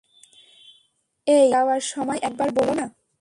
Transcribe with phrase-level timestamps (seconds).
[1.27, 2.85] এই, যাওয়ার সময় একবার বলো না।